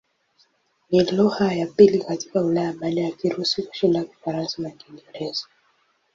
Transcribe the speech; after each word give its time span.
Ni 0.91 1.11
lugha 1.11 1.53
ya 1.53 1.67
pili 1.67 1.99
katika 1.99 2.41
Ulaya 2.43 2.73
baada 2.73 3.01
ya 3.01 3.11
Kirusi 3.11 3.63
kushinda 3.63 4.03
Kifaransa 4.03 4.61
na 4.61 4.69
Kiingereza. 4.69 5.45